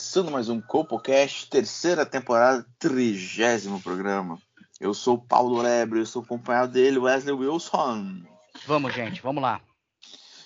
[0.00, 4.40] Começando mais um CopoCast, terceira temporada, trigésimo programa.
[4.80, 8.22] Eu sou o Paulo Lebre, eu sou acompanhado dele, Wesley Wilson.
[8.66, 9.60] Vamos, gente, vamos lá.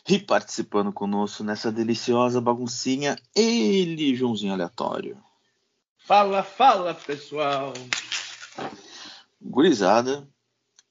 [0.08, 5.22] E participando conosco nessa deliciosa baguncinha, ele, Joãozinho Aleatório.
[5.98, 7.72] Fala, fala, pessoal.
[9.40, 10.28] Gurizada,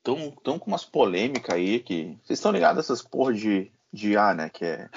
[0.02, 2.18] tão, tão com umas polêmicas aí que.
[2.24, 4.50] Vocês estão ligados a essas porra de, de IA, né?
[4.50, 4.90] Que é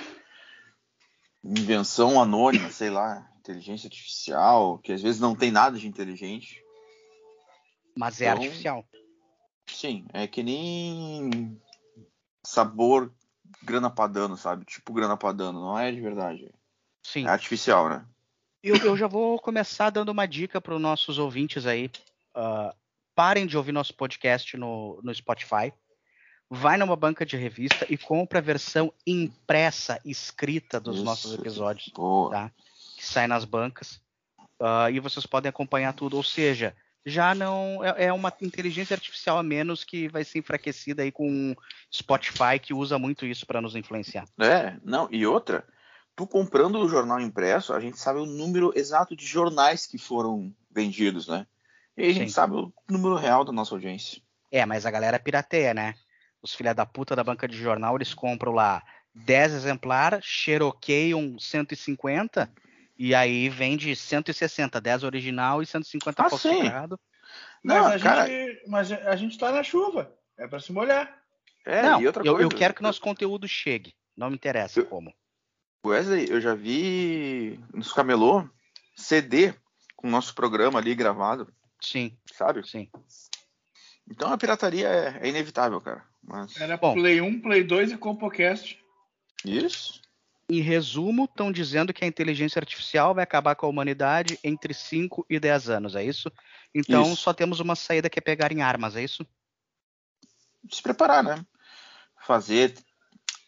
[1.44, 6.62] invenção anônima, sei lá, inteligência artificial, que às vezes não tem nada de inteligente.
[7.96, 8.84] Mas é Então- artificial.
[9.68, 11.60] Sim, é que nem
[12.44, 13.12] sabor
[13.62, 14.64] grana padano, sabe?
[14.64, 16.52] Tipo grana padano, não é de verdade.
[17.02, 17.26] Sim.
[17.26, 18.04] É artificial, né?
[18.62, 21.90] Eu, eu já vou começar dando uma dica para os nossos ouvintes aí.
[22.34, 22.74] Ah,
[23.14, 25.72] parem de ouvir nosso podcast no, no Spotify.
[26.48, 31.04] Vai numa banca de revista e compra a versão impressa, escrita dos Isso.
[31.04, 32.30] nossos episódios, Boa.
[32.30, 32.52] tá?
[32.96, 34.00] Que sai nas bancas.
[34.60, 36.16] Ah, e vocês podem acompanhar tudo.
[36.16, 41.02] Ou seja, já não é, é uma inteligência artificial a menos que vai ser enfraquecida
[41.02, 41.54] aí com
[41.92, 44.26] Spotify, que usa muito isso para nos influenciar.
[44.40, 45.64] É, não, e outra,
[46.16, 50.52] tu comprando o jornal impresso, a gente sabe o número exato de jornais que foram
[50.70, 51.46] vendidos, né?
[51.96, 52.34] E a gente Sim.
[52.34, 54.20] sabe o número real da nossa audiência.
[54.50, 55.94] É, mas a galera pirateia, né?
[56.42, 58.82] Os filha da puta da banca de jornal, eles compram lá
[59.14, 62.50] 10 exemplares, xeroqueiam 150
[62.98, 66.98] e aí vende 160, 10 original e 150 Ah, falsificado.
[67.62, 70.12] Não, mas, a cara, gente, mas a gente tá na chuva.
[70.38, 71.20] É pra se molhar.
[71.64, 73.94] é, Não, e outra eu, eu quero que nosso conteúdo chegue.
[74.16, 75.12] Não me interessa Eu- como.
[75.84, 78.48] Wesley, eu já vi nos camelô
[78.96, 79.54] CD
[79.94, 82.66] com o nosso programa ali gravado, Sim, sabe?
[82.68, 82.88] sim.
[84.10, 86.04] Então a pirataria é, é inevitável, cara.
[86.22, 86.94] Mas Era Bom.
[86.94, 88.78] Play 1, Play 2 e CompoCast.
[89.44, 90.00] isso.
[90.48, 95.26] Em resumo, estão dizendo que a inteligência artificial vai acabar com a humanidade entre 5
[95.28, 96.30] e 10 anos, é isso?
[96.72, 97.16] Então Isso.
[97.16, 99.26] só temos uma saída que é pegar em armas, é isso?
[100.70, 101.44] se preparar, né?
[102.24, 102.74] Fazer,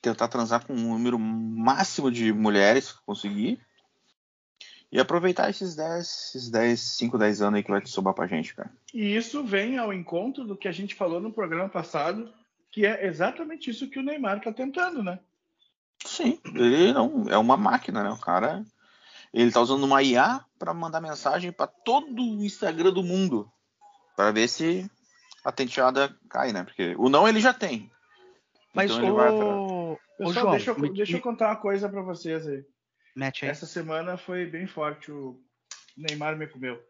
[0.00, 3.60] tentar transar com um número máximo de mulheres que conseguir.
[4.90, 5.98] E aproveitar esses 10,
[6.34, 8.72] esses 10, 5, 10 anos aí que vai te sobrar pra gente, cara.
[8.94, 12.32] E isso vem ao encontro do que a gente falou no programa passado,
[12.70, 15.18] que é exatamente isso que o Neymar tá tentando, né?
[16.04, 18.10] Sim, ele não é uma máquina, né?
[18.10, 18.64] O cara,
[19.32, 23.50] ele tá usando uma IA pra mandar mensagem pra todo o Instagram do mundo,
[24.16, 24.90] Pra ver se
[25.44, 26.64] a tenteada cai, né?
[26.64, 27.88] Porque o não ele já tem.
[28.74, 32.44] Mas Então vai Pessoal, João, deixa, eu, me- deixa eu contar uma coisa pra vocês
[32.46, 32.64] aí.
[33.14, 33.50] mete aí.
[33.52, 35.12] Essa semana foi bem forte.
[35.12, 35.40] O
[35.96, 36.82] Neymar me comeu.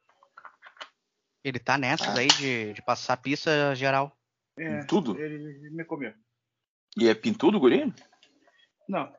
[1.45, 2.21] Ele tá nessas Ah.
[2.21, 4.11] aí de, de passar pista geral.
[4.59, 5.19] É, Em tudo?
[5.21, 6.13] Ele me comeu.
[6.97, 7.93] E é pintudo, guri?
[8.89, 9.13] Não.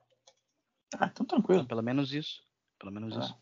[1.00, 1.66] Ah, então tranquilo.
[1.66, 2.41] Pelo menos isso.
[2.80, 3.19] Pelo menos Ah.
[3.22, 3.35] isso.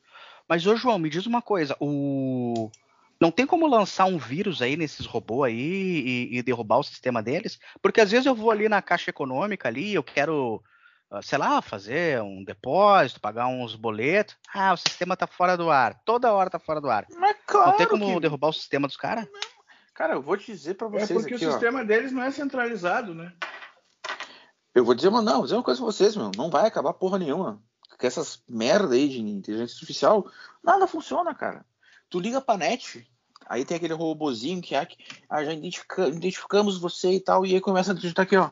[0.47, 1.75] Mas, ô João, me diz uma coisa.
[1.79, 2.69] O...
[3.19, 7.21] Não tem como lançar um vírus aí nesses robôs aí e, e derrubar o sistema
[7.23, 7.59] deles?
[7.81, 10.63] Porque às vezes eu vou ali na caixa econômica ali, eu quero,
[11.09, 14.35] ah, sei lá, fazer um depósito, pagar uns boletos.
[14.53, 15.95] Ah, o sistema tá fora do ar.
[16.05, 17.07] Toda hora tá fora do ar.
[17.17, 19.27] Mas claro Não tem como que- derrubar o sistema dos caras?
[19.95, 21.51] Cara, eu vou te dizer pra É vocês porque aqui, o ó.
[21.53, 23.33] sistema deles não é centralizado, né?
[24.77, 26.29] Eu vou dizer, mas não, vou dizer uma coisa pra vocês, meu.
[26.37, 27.59] Não vai acabar porra nenhuma.
[27.99, 30.27] Com essas merda aí de inteligência artificial,
[30.63, 31.65] nada funciona, cara.
[32.11, 33.09] Tu liga pra net,
[33.47, 34.87] aí tem aquele robozinho que, ah,
[35.27, 38.51] ah, já identifica- identificamos você e tal, e aí começa a digitar aqui, ó.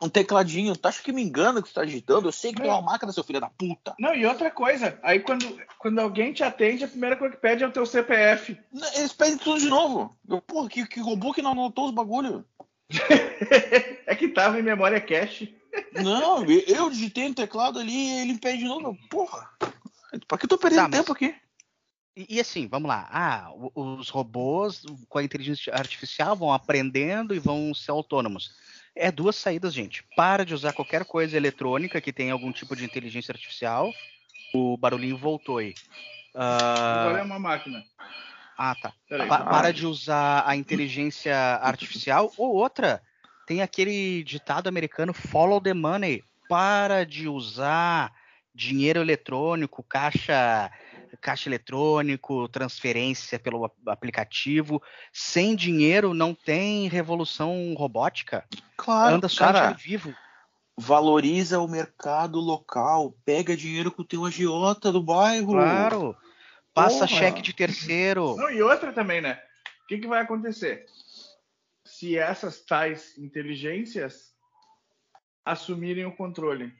[0.00, 0.74] Um tecladinho.
[0.74, 2.28] Tu acha que me engana que tu tá digitando?
[2.28, 3.94] Eu sei que é uma máquina, seu filho da puta.
[3.98, 7.64] Não, e outra coisa, aí quando, quando alguém te atende, a primeira coisa que pede
[7.64, 8.58] é o teu CPF.
[8.94, 10.16] Eles pedem tudo de novo.
[10.26, 12.42] Eu, porra, que, que robô que não anotou os bagulho?
[14.06, 15.56] é que tava em memória cache.
[15.92, 18.96] Não, eu digitei no teclado ali e ele pede de novo.
[19.10, 19.48] Porra,
[20.26, 21.34] pra que eu tô perdendo Tá, mas- tempo aqui?
[22.16, 23.06] E, e assim, vamos lá.
[23.10, 28.54] Ah, os robôs com a inteligência artificial vão aprendendo e vão ser autônomos.
[28.94, 30.02] É duas saídas, gente.
[30.16, 33.92] Para de usar qualquer coisa eletrônica que tenha algum tipo de inteligência artificial.
[34.54, 35.74] O barulhinho voltou aí.
[36.34, 37.84] Ah, Agora é uma máquina.
[38.58, 38.92] Ah, tá.
[39.08, 39.28] Peraí.
[39.28, 39.44] Pa- Ah.
[39.50, 42.32] para de usar a inteligência artificial.
[42.36, 43.02] Ou outra,
[43.46, 46.22] tem aquele ditado americano: follow the money.
[46.48, 48.12] Para de usar
[48.54, 50.70] dinheiro eletrônico, caixa
[51.20, 54.82] caixa eletrônico, transferência pelo aplicativo.
[55.12, 58.44] Sem dinheiro não tem revolução robótica.
[58.76, 60.14] Claro, Anda só cara, vivo.
[60.76, 65.52] valoriza o mercado local, pega dinheiro com o teu agiota do bairro.
[65.52, 66.16] Claro.
[66.76, 67.20] Passa Porra.
[67.20, 68.36] cheque de terceiro.
[68.36, 69.42] Não, e outra também, né?
[69.82, 70.84] O que, que vai acontecer?
[71.86, 74.34] Se essas tais inteligências
[75.44, 76.70] assumirem o controle,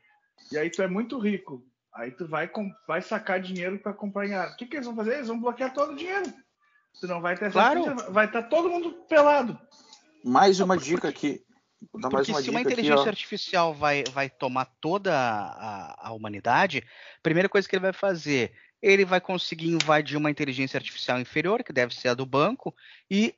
[0.53, 1.65] e aí tu é muito rico,
[1.95, 4.51] aí tu vai, com- vai sacar dinheiro para acompanhar.
[4.51, 5.15] O que, que eles vão fazer?
[5.15, 6.31] Eles vão bloquear todo o dinheiro.
[7.01, 7.97] Tu não vai ter Claro.
[8.13, 9.59] vai estar todo mundo pelado.
[10.25, 11.43] Mais uma dica aqui.
[11.95, 13.09] Mais Porque uma se uma aqui, inteligência ó.
[13.09, 16.79] artificial vai, vai tomar toda a, a humanidade,
[17.19, 18.53] a primeira coisa que ele vai fazer,
[18.83, 22.75] ele vai conseguir invadir uma inteligência artificial inferior, que deve ser a do banco,
[23.11, 23.35] e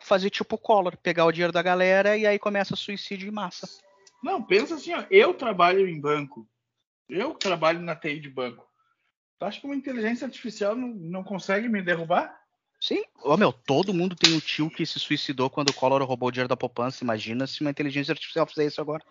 [0.00, 3.68] fazer tipo Collor, pegar o dinheiro da galera e aí começa suicídio em massa.
[4.22, 6.48] Não, pensa assim, ó, eu trabalho em banco.
[7.08, 8.68] Eu trabalho na TI de banco.
[9.38, 12.39] Tu acha que uma inteligência artificial não, não consegue me derrubar?
[12.80, 16.28] Sim, ô meu, todo mundo tem um tio que se suicidou quando o Collor roubou
[16.28, 17.04] o dinheiro da poupança.
[17.04, 19.04] Imagina se uma inteligência artificial fizer isso agora.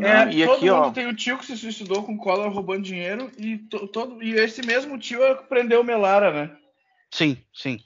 [0.00, 0.90] É, e todo aqui, mundo ó.
[0.92, 4.62] tem o tio que se suicidou com cola roubando dinheiro e, to- todo, e esse
[4.62, 6.56] mesmo tio é o que prendeu o Melara, né?
[7.10, 7.80] Sim, sim.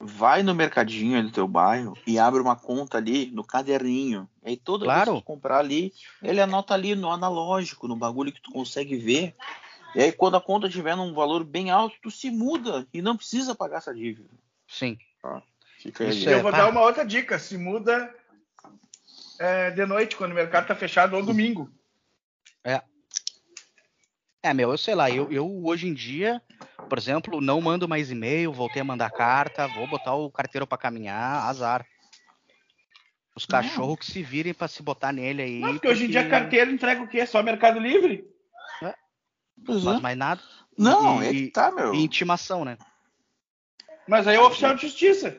[0.00, 4.28] Vai no mercadinho ali do teu bairro e abre uma conta ali no caderninho.
[4.44, 5.12] E aí toda Claro.
[5.12, 5.92] vez que tu comprar ali,
[6.22, 9.34] ele anota ali no analógico, no bagulho que tu consegue ver.
[9.94, 13.16] E aí quando a conta tiver num valor bem alto, tu se muda e não
[13.16, 14.28] precisa pagar essa dívida.
[14.68, 14.98] Sim.
[15.78, 16.10] Fica aí.
[16.10, 16.58] Isso E é, eu vou pá.
[16.58, 18.14] dar uma outra dica: se muda
[19.38, 21.70] é, de noite, quando o mercado tá fechado, ou domingo.
[24.42, 26.40] É, meu, eu sei lá, eu, eu hoje em dia,
[26.88, 30.78] por exemplo, não mando mais e-mail, voltei a mandar carta, vou botar o carteiro pra
[30.78, 31.84] caminhar, azar.
[33.34, 35.58] Os cachorros que se virem pra se botar nele aí.
[35.60, 37.26] Não, porque hoje em dia a carteira entrega o quê?
[37.26, 38.24] Só Mercado Livre?
[39.64, 39.94] Pois Não é.
[39.94, 40.40] faz mais nada.
[40.78, 41.92] Não, E- é que tá, meu.
[41.92, 42.78] E intimação, né?
[44.08, 45.36] Mas aí é o oficial de justiça.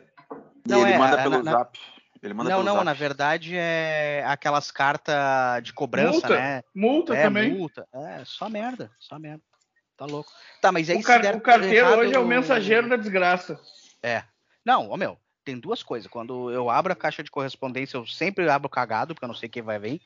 [0.65, 1.79] E Não, ele é, manda é, pelo na- zap.
[2.21, 2.85] Ele manda não, pelo não, zap.
[2.85, 5.15] na verdade é aquelas cartas
[5.63, 6.29] de cobrança, Multa.
[6.35, 6.63] né?
[6.75, 7.53] Multa é, também.
[7.53, 7.87] multa.
[7.93, 9.41] É, só merda, só merda.
[9.95, 10.29] Tá louco.
[10.61, 13.59] Tá, mas aí O, car- o carteiro errado- hoje é o mensageiro da desgraça.
[14.03, 14.23] É.
[14.65, 16.07] Não, ô meu, tem duas coisas.
[16.09, 19.47] Quando eu abro a caixa de correspondência, eu sempre abro cagado, porque eu não sei
[19.49, 20.01] quem vai vir.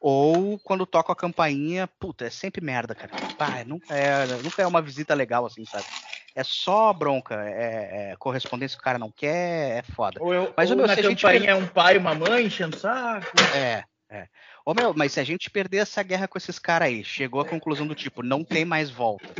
[0.00, 3.10] Ou quando toco a campainha, puta, é sempre merda, cara.
[3.38, 5.84] Pá, nunca é, nunca é uma visita legal, assim, sabe?
[6.34, 10.20] É só bronca, é, é correspondência que o cara não quer, é foda.
[10.20, 12.46] Ou, eu, Mas, ou meu, na se a gente é um pai e uma mãe
[12.46, 13.36] enchendo saco.
[13.54, 14.28] É, é.
[14.66, 17.44] Ô meu, mas se a gente perder essa guerra com esses caras aí, chegou à
[17.44, 19.32] conclusão do tipo, não tem mais volta.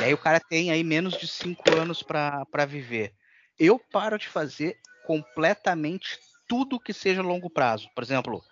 [0.00, 3.12] E aí o cara tem aí menos de cinco anos pra pra viver.
[3.58, 4.76] Eu paro de fazer
[5.06, 6.18] completamente
[6.48, 7.88] tudo que seja longo prazo.
[7.94, 8.42] Por exemplo,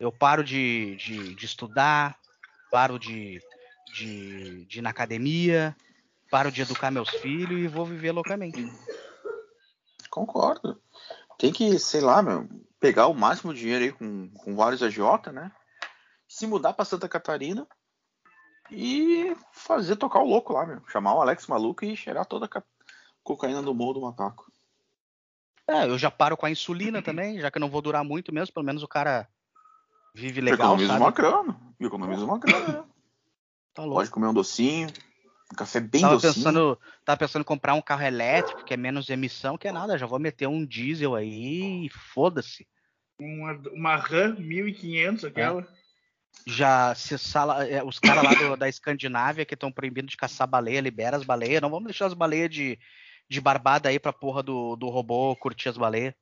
[0.00, 2.16] eu paro de, de, de estudar,
[2.70, 3.40] paro de,
[3.94, 5.76] de, de ir na academia,
[6.30, 8.66] paro de educar meus filhos e vou viver loucamente.
[10.10, 10.80] Concordo.
[11.38, 12.48] Tem que, sei lá, meu,
[12.78, 15.50] pegar o máximo de dinheiro aí com, com vários agiota, né?
[16.28, 17.66] Se mudar pra Santa Catarina
[18.70, 20.82] e fazer tocar o louco lá, meu.
[20.88, 22.64] Chamar o Alex maluco e cheirar toda a ca-
[23.22, 24.50] cocaína do morro do macaco.
[25.66, 28.32] É, eu já paro com a insulina também, já que eu não vou durar muito
[28.32, 29.28] mesmo, pelo menos o cara
[30.14, 31.00] vive legal, economiza sabe?
[31.02, 31.60] uma grana.
[31.80, 32.84] Economiza uma grana, né?
[33.72, 33.96] Tá louco.
[33.96, 34.88] Pode comer um docinho,
[35.52, 36.34] um café bem Tava docinho.
[36.34, 39.98] pensando, tava pensando em comprar um carro elétrico, que é menos emissão, que é nada,
[39.98, 42.66] já vou meter um diesel aí e foda-se.
[43.20, 45.66] Uma, uma RAM 1500, aquela.
[46.46, 50.46] Já se sala, é, os caras lá do- da Escandinávia que estão proibindo de caçar
[50.46, 52.78] baleia, libera as baleias, não vamos deixar as baleias de,
[53.28, 56.12] de barbada aí pra porra do, do robô curtir as baleias.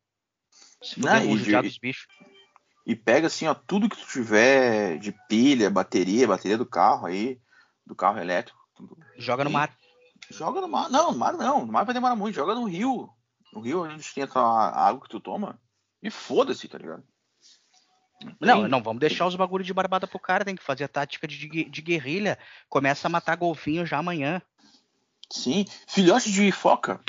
[0.82, 2.06] Se Não, fuder, e vamos de- judiar dos bichos.
[2.86, 7.40] E pega assim, ó, tudo que tu tiver de pilha, bateria, bateria do carro aí,
[7.86, 8.58] do carro elétrico.
[9.16, 9.76] Joga no mar.
[10.30, 10.90] Joga no mar.
[10.90, 11.66] Não, no mar não.
[11.66, 12.34] No mar vai demorar muito.
[12.34, 13.08] Joga no rio.
[13.52, 15.58] No rio onde tem a tua água que tu toma.
[16.02, 17.04] E foda-se, tá ligado?
[18.40, 21.26] Não, não vamos deixar os bagulho de barbada pro cara, tem que fazer a tática
[21.26, 22.38] de, de guerrilha.
[22.68, 24.40] Começa a matar golfinho já amanhã.
[25.30, 25.64] Sim.
[25.88, 27.00] Filhote de foca.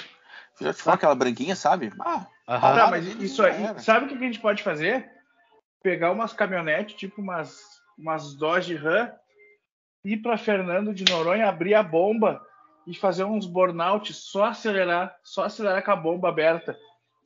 [0.56, 1.94] Filhote de foca, aquela branquinha, sabe?
[2.00, 2.76] Ah, Aham.
[2.76, 3.80] Tá, mas isso aí, era.
[3.80, 5.10] sabe o que que a gente pode fazer?
[5.82, 9.12] Pegar umas caminhonetes, tipo umas, umas Dodge Ram,
[10.04, 12.42] ir pra Fernando de Noronha, abrir a bomba
[12.86, 16.78] e fazer uns burnout, só acelerar, só acelerar com a bomba aberta.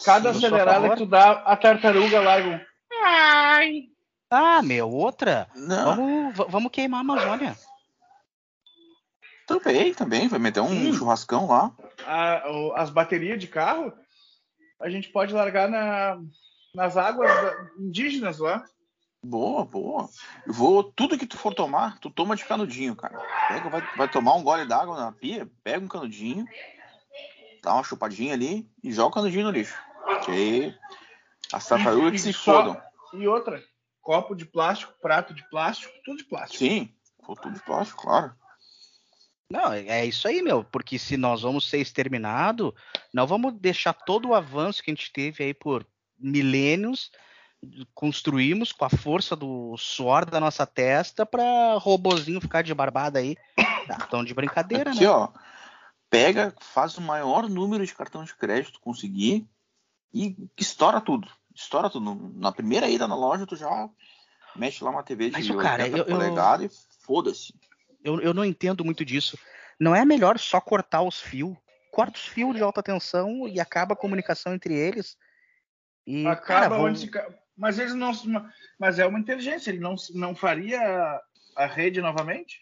[0.06, 2.60] Cada Sim, acelerada que tu dá, a tartaruga larga um.
[3.04, 3.84] Ai!
[4.30, 5.48] Ah, meu, outra.
[5.56, 5.96] não.
[5.96, 7.56] Vamos, va- vamos queimar a Amazônia.
[9.48, 10.28] Também, também.
[10.28, 10.94] Vai meter um Sim.
[10.94, 11.72] churrascão lá.
[12.06, 13.94] A- o- as baterias de carro,
[14.80, 16.20] a gente pode largar na,
[16.76, 17.32] nas águas
[17.80, 18.64] indígenas lá.
[19.28, 20.10] Boa, boa.
[20.46, 23.20] Eu vou, tudo que tu for tomar, tu toma de canudinho, cara.
[23.50, 26.46] Pega, vai, vai tomar um gole d'água na pia, pega um canudinho,
[27.62, 29.78] dá uma chupadinha ali e joga o canudinho no lixo.
[30.24, 30.76] Que aí
[31.52, 32.82] as tartarugas que se fodam.
[33.14, 33.62] E outra,
[34.02, 36.60] copo de plástico, prato de plástico, tudo de plástico.
[36.60, 36.90] Sim,
[37.26, 38.34] tudo de plástico, claro.
[39.52, 40.64] Não, é é isso aí, meu.
[40.64, 42.72] Porque se nós vamos ser exterminados,
[43.14, 45.86] não vamos deixar todo o avanço que a gente teve aí por
[46.18, 47.12] milênios,
[47.94, 53.36] construímos com a força do suor da nossa testa para robozinho ficar de barbada aí.
[53.90, 55.10] Ah, tão de brincadeira, Aqui, né?
[55.10, 55.30] ó.
[56.10, 59.48] Pega, faz o maior número de cartão de crédito conseguir
[60.14, 61.28] e estoura tudo.
[61.54, 62.32] Estoura tudo.
[62.36, 63.90] Na primeira ida na loja, tu já
[64.56, 67.54] mexe lá uma TV de Mas, cara, 80 eu- eu- polegadas e foda-se.
[68.04, 69.38] Eu, eu não entendo muito disso.
[69.80, 71.58] Não é melhor só cortar os fios?
[71.92, 75.18] Corta os fios de alta tensão e acaba a comunicação entre eles.
[76.06, 77.10] E, Acaba cara, vão- onde
[77.58, 78.12] Mas eles não.
[78.80, 80.80] Mas é uma inteligência, ele não, não faria
[81.56, 82.62] a rede novamente?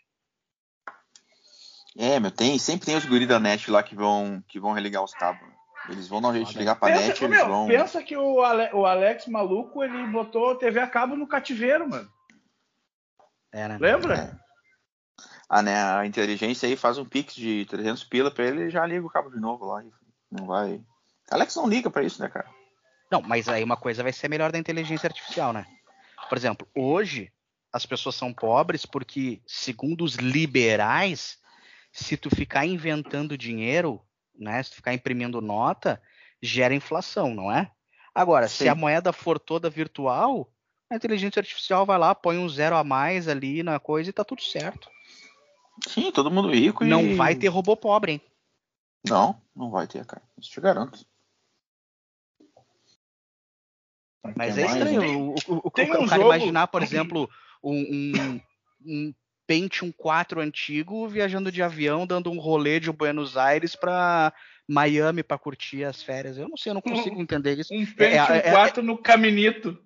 [1.97, 5.03] É, meu, tem, sempre tem os guri da net lá que vão, que vão religar
[5.03, 5.47] os cabos.
[5.87, 7.67] Eles vão dar um jeito de ligar pra net, Pensa, eles meu, vão.
[7.67, 12.09] pensa que o, Ale- o Alex maluco ele botou TV a cabo no cativeiro, mano.
[13.53, 13.77] É, né?
[13.79, 14.15] Lembra?
[14.17, 14.45] É.
[15.47, 18.85] Ah, né, a inteligência aí faz um pix de 300 pila pra ele e já
[18.85, 19.83] liga o cabo de novo lá.
[19.83, 19.89] e
[20.31, 20.81] Não vai.
[21.29, 22.49] Alex não liga pra isso, né, cara?
[23.11, 25.65] Não, mas aí uma coisa vai ser melhor da inteligência artificial, né?
[26.27, 27.31] Por exemplo, hoje
[27.71, 31.37] as pessoas são pobres porque, segundo os liberais,
[31.91, 34.01] se tu ficar inventando dinheiro,
[34.37, 36.01] né, se tu ficar imprimindo nota,
[36.41, 37.71] gera inflação, não é?
[38.13, 38.69] Agora, se Sim.
[38.69, 40.49] a moeda for toda virtual,
[40.89, 44.23] a inteligência artificial vai lá, põe um zero a mais ali na coisa e tá
[44.23, 44.89] tudo certo.
[45.87, 46.87] Sim, todo mundo rico e.
[46.87, 48.21] Não vai ter robô pobre, hein?
[49.07, 50.23] Não, não vai ter, cara.
[50.37, 51.05] Isso te garanto.
[54.35, 55.01] Mas é mais, estranho.
[55.01, 55.07] né?
[55.07, 57.29] O, o, o, Tem o um cara jogo- imaginar, por exemplo,
[57.63, 58.41] um, um,
[58.85, 59.13] um
[59.47, 64.33] Pentium 4 antigo viajando de avião, dando um rolê de Buenos Aires pra
[64.67, 66.37] Miami pra curtir as férias.
[66.37, 67.73] Eu não sei, eu não consigo entender isso.
[67.73, 69.77] Um Pentium é- é- 4 no caminito.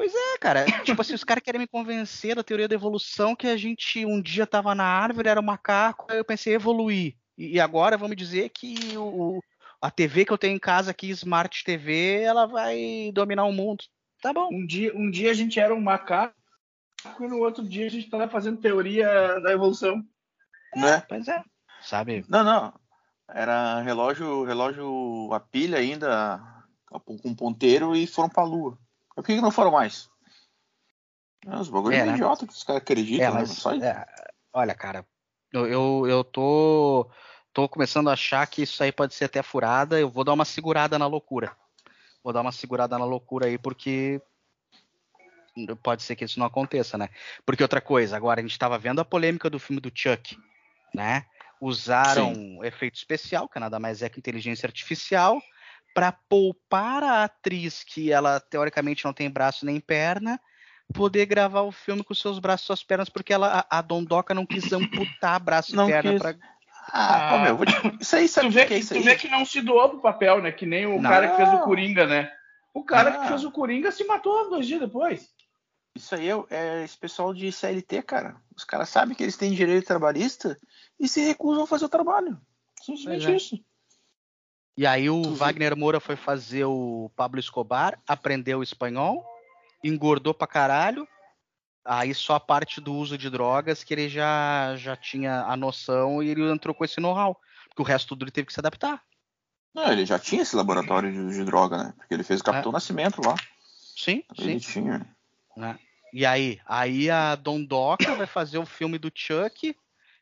[0.00, 3.56] É, cara, tipo assim, os caras querem me convencer da teoria da evolução que a
[3.56, 7.14] gente um dia tava na árvore, era um macaco, aí eu pensei evoluir.
[7.36, 9.40] E, e agora vamos dizer que o,
[9.80, 13.84] a TV que eu tenho em casa aqui, Smart TV, ela vai dominar o mundo.
[14.20, 14.48] Tá bom.
[14.52, 16.34] Um dia, um dia a gente era um macaco
[17.20, 19.06] e no outro dia a gente tava fazendo teoria
[19.40, 20.04] da evolução.
[20.74, 21.00] Né?
[21.08, 21.42] Pois é.
[21.80, 22.24] Sabe?
[22.28, 22.74] Não, não.
[23.28, 26.40] Era relógio, relógio a pilha ainda,
[27.04, 28.78] com ponteiro e foram pra lua.
[29.14, 30.08] Por que, que não foram mais?
[31.46, 32.12] É, os bagulhos É, é, né?
[32.14, 33.34] idiota que os caras acreditam, É, né?
[33.40, 34.04] mas Só é,
[34.52, 35.06] olha, cara,
[35.52, 37.10] eu, eu, eu tô,
[37.52, 39.98] tô começando a achar que isso aí pode ser até furada.
[39.98, 41.56] Eu vou dar uma segurada na loucura.
[42.22, 44.20] Vou dar uma segurada na loucura aí, porque
[45.82, 47.08] pode ser que isso não aconteça, né?
[47.44, 50.38] Porque outra coisa, agora a gente tava vendo a polêmica do filme do Chuck,
[50.94, 51.24] né?
[51.60, 55.40] Usaram efeito especial, que nada mais é que inteligência artificial,
[55.94, 60.40] para poupar a atriz que ela teoricamente não tem braço nem perna,
[60.94, 64.32] poder gravar o filme com seus braços e suas pernas, porque ela, a, a Dondoca
[64.32, 66.38] não quis amputar braço Não e perna quis.
[66.90, 67.72] Ah, ô, meu, vou te...
[68.00, 69.02] isso aí sabe Tu vê, que é isso tu aí?
[69.04, 70.50] vê que não se doou pro papel, né?
[70.52, 71.10] Que nem o Não.
[71.10, 72.32] cara que fez o Coringa, né?
[72.72, 73.20] O cara Não.
[73.22, 75.28] que fez o Coringa se matou dois dias depois.
[75.94, 78.36] Isso aí é, é esse pessoal de CLT, cara.
[78.56, 80.56] Os caras sabem que eles têm direito trabalhista
[80.98, 82.38] e se recusam a fazer o trabalho.
[82.82, 83.36] Simplesmente é.
[83.36, 83.60] isso.
[84.76, 85.34] E aí o Tu.
[85.34, 89.26] Wagner Moura foi fazer o Pablo Escobar, aprendeu espanhol,
[89.82, 91.06] engordou pra caralho.
[91.90, 96.22] Aí só a parte do uso de drogas que ele já, já tinha a noção
[96.22, 97.40] e ele entrou com esse know-how.
[97.68, 99.02] Porque o resto tudo ele teve que se adaptar.
[99.74, 101.94] Não, ele já tinha esse laboratório de, de droga, né?
[101.96, 103.34] Porque ele fez o Capitão Nascimento lá.
[103.96, 104.72] Sim, Ele sim.
[104.82, 105.16] tinha.
[105.56, 105.78] né?
[106.12, 106.60] E aí?
[106.66, 109.74] Aí a Dondoca vai fazer o filme do Chuck.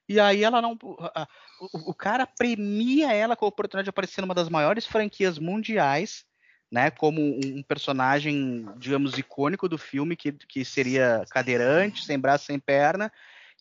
[0.09, 0.79] E aí ela não.
[1.15, 1.27] a-
[1.59, 6.26] O, o cara premia ela com a oportunidade de aparecer numa das maiores franquias mundiais,
[6.71, 6.91] né?
[6.91, 13.13] Como um, personagem, digamos, icônico do filme, que, que seria cadeirante, sem braço, sem perna.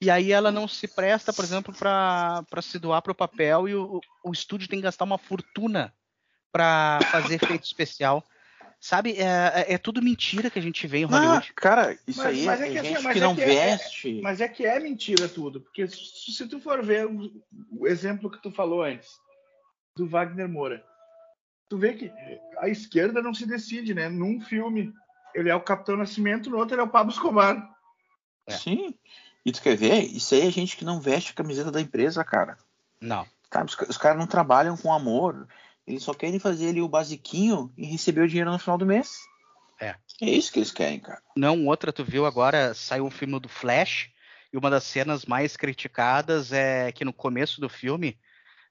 [0.01, 3.75] E aí ela não se presta, por exemplo, para se doar para o papel e
[3.75, 5.93] o, o estúdio tem que gastar uma fortuna
[6.51, 8.23] para fazer efeito especial.
[8.79, 9.23] Sabe, é,
[9.67, 11.53] é- é tudo mentira que a gente vê em Não, Hollywood.
[11.53, 13.35] cara, isso Mas- aí mas é, é que é assim, gente mas que é não
[13.35, 14.21] que é- veste.
[14.21, 15.61] Mas é que é mentira tudo.
[15.61, 17.31] Porque se, se tu for ver o,
[17.71, 19.09] o exemplo que tu falou antes,
[19.95, 20.83] do Wagner Moura,
[21.69, 22.11] tu vê que
[22.57, 24.09] a esquerda não se decide, né?
[24.09, 24.93] Num filme,
[25.33, 27.75] ele é o Capitão Nascimento, no outro ele é o Pablo Escobar.
[28.47, 28.53] É.
[28.53, 28.93] Sim.
[29.45, 30.03] E tu quer ver?
[30.03, 32.57] Isso aí é gente que não veste a camiseta da empresa, cara.
[32.99, 33.25] Não.
[33.51, 33.69] Sabe?
[33.69, 35.47] Os, os caras não trabalham com amor.
[35.85, 39.19] Eles só querem fazer ali o basiquinho e receber o dinheiro no final do mês.
[40.21, 41.21] É isso que eles querem, cara.
[41.35, 44.09] Não, outra, tu viu agora, saiu um filme do Flash,
[44.51, 48.17] e uma das cenas mais criticadas é que no começo do filme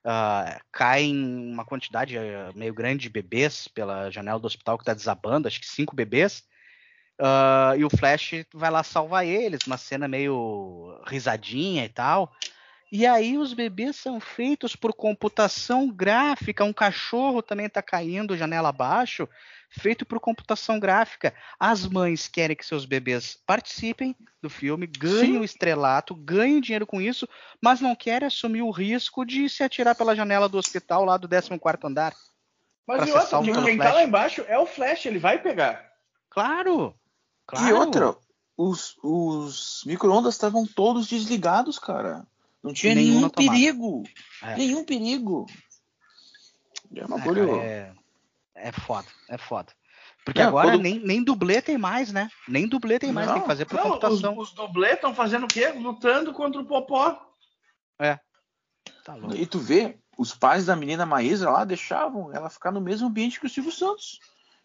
[0.04, 1.16] uh, caem
[1.52, 5.60] uma quantidade uh, meio grande de bebês pela janela do hospital que está desabando, acho
[5.60, 6.44] que cinco bebês.
[7.20, 12.32] Uh, e o Flash vai lá salvar eles, uma cena meio risadinha e tal.
[12.90, 18.68] E aí os bebês são feitos por computação gráfica, um cachorro também está caindo janela
[18.68, 19.28] abaixo,
[19.78, 21.34] feito por computação gráfica.
[21.58, 27.00] As mães querem que seus bebês participem do filme, ganhem o estrelato, ganhem dinheiro com
[27.00, 27.28] isso,
[27.60, 31.28] mas não querem assumir o risco de se atirar pela janela do hospital lá do
[31.28, 32.14] 14 andar.
[32.86, 35.90] Mas e outra, quem tá lá embaixo é o Flash, ele vai pegar.
[36.28, 36.94] Claro!
[37.46, 37.66] claro.
[37.66, 38.16] E outra,
[38.56, 42.26] os, os micro-ondas estavam todos desligados, cara.
[42.62, 44.04] Não tinha nenhum, nenhum perigo.
[44.42, 44.56] É.
[44.56, 45.46] Nenhum perigo.
[46.94, 47.18] É, uma
[47.62, 47.92] é, é,
[48.54, 49.72] é foda, é foda.
[50.24, 50.82] Porque não, agora quando...
[50.82, 52.30] nem, nem dublê tem mais, né?
[52.48, 54.38] Nem dublê tem mais, não, tem que fazer por não, computação.
[54.38, 55.68] Os, os dublês estão fazendo o quê?
[55.68, 57.20] Lutando contra o Popó.
[57.98, 58.18] É.
[59.04, 59.36] Tá louco.
[59.36, 63.38] E tu vê, os pais da menina Maísa lá deixavam ela ficar no mesmo ambiente
[63.38, 64.18] que o Silvio Santos.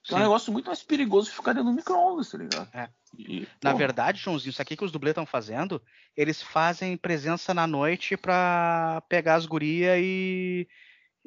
[0.09, 2.69] É um negócio muito mais perigoso que ficar dentro do micro-ondas, tá ligado?
[2.73, 2.89] É.
[3.17, 5.81] E, Na verdade, Joãozinho, isso aqui que os dublês estão fazendo,
[6.15, 10.67] eles fazem presença na noite pra pegar as gurias e,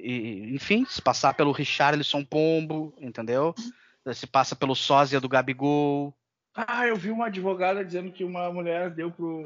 [0.02, 3.54] e, enfim, se passar pelo Richarlison Pombo, entendeu?
[4.14, 6.14] Se passa pelo sósia do Gabigol.
[6.54, 9.44] Ah, eu vi uma advogada dizendo que uma mulher deu pro.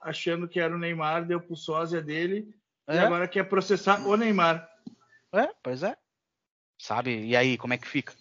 [0.00, 2.52] achando que era o Neymar, deu pro sósia dele,
[2.86, 2.96] é?
[2.96, 4.68] e agora quer processar o Neymar.
[5.32, 5.96] É, pois é.
[6.76, 7.24] Sabe?
[7.24, 8.12] E aí, como é que fica?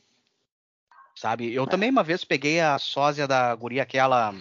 [1.15, 1.53] sabe?
[1.53, 4.33] Eu também uma vez peguei a sósia da guria, aquela.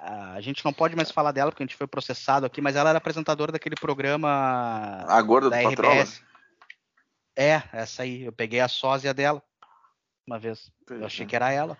[0.00, 2.90] A gente não pode mais falar dela porque a gente foi processado aqui, mas ela
[2.90, 5.04] era apresentadora daquele programa.
[5.06, 6.22] A gorda da do RBS.
[7.36, 8.24] É, essa aí.
[8.24, 9.42] Eu peguei a sósia dela
[10.26, 10.70] uma vez.
[10.88, 11.76] Eu achei que era ela.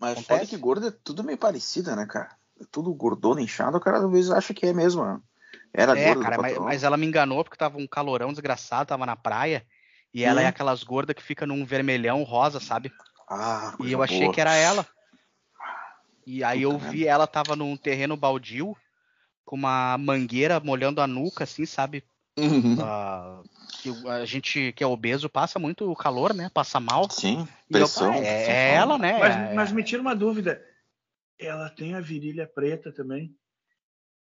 [0.00, 0.40] Mas Acontece.
[0.40, 2.30] foda que gorda é tudo meio parecida, né, cara?
[2.60, 5.04] É tudo gordona, inchado, o cara às vezes acha que é mesmo.
[5.04, 5.20] Né?
[5.72, 9.06] Era é, gorda cara, mas, mas, ela me enganou porque tava um calorão desgraçado, tava
[9.06, 9.66] na praia.
[10.12, 10.48] E ela é hum.
[10.48, 12.92] aquelas gordas que fica num vermelhão rosa, sabe?
[13.28, 14.32] Ah, e eu achei boa.
[14.32, 14.86] que era ela.
[16.26, 18.76] E aí Puta eu vi ela tava num terreno baldio,
[19.44, 22.04] com uma mangueira molhando a nuca, assim, sabe?
[22.36, 22.74] Uhum.
[22.74, 23.44] Uh,
[23.80, 26.50] que a gente que é obeso passa muito calor, né?
[26.52, 27.08] Passa mal.
[27.10, 28.14] Sim, pressão.
[28.14, 29.18] Eu, é, é ela, né?
[29.18, 30.60] Mas, é, mas me tira uma dúvida.
[31.38, 33.34] Ela tem a virilha preta também?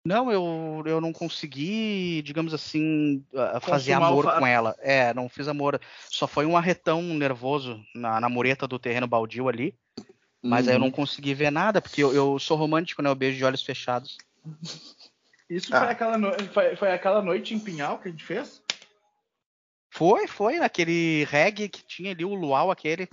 [0.04, 3.22] Não, eu, eu não consegui, digamos assim,
[3.60, 4.74] fazer amor com ela.
[4.78, 5.78] É, não fiz amor.
[6.08, 9.74] Só foi um arretão nervoso na, na mureta do terreno baldio ali.
[10.42, 10.70] Mas uhum.
[10.70, 10.92] aí eu não uhum.
[10.92, 13.10] consegui ver nada, porque eu, eu, sou romântico, né?
[13.10, 14.16] Eu beijo de olhos fechados.
[15.48, 15.80] Isso ah.
[15.80, 16.32] foi, aquela no...
[16.52, 18.62] foi, foi, aquela noite em Pinhal que a gente fez?
[19.90, 23.08] Foi, foi, naquele reggae que tinha ali, o luau aquele.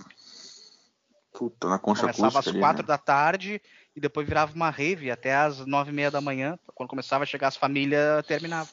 [1.33, 2.87] Puta, na concha Começava às ali, quatro né?
[2.87, 3.61] da tarde
[3.95, 6.57] e depois virava uma rave até às nove e meia da manhã.
[6.73, 8.69] Quando começava a chegar as famílias, terminava.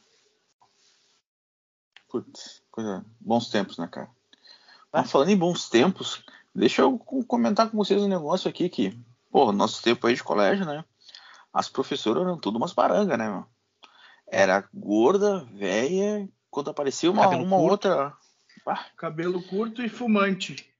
[2.08, 3.04] Putz, coisa.
[3.18, 4.08] Bons tempos, né, cara?
[4.92, 5.00] Ah.
[5.00, 8.98] Mas falando em bons tempos, deixa eu comentar com vocês um negócio aqui que,
[9.30, 10.84] pô, nosso tempo aí de colégio, né?
[11.52, 13.46] As professoras eram tudo umas barangas, né, meu?
[14.26, 18.16] Era gorda, velha, quando aparecia uma, uma outra.
[18.66, 18.86] Ah.
[18.96, 20.72] Cabelo curto e fumante.